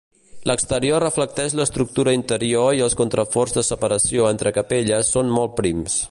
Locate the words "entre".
4.31-4.57